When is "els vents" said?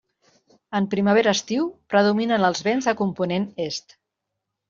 2.49-2.89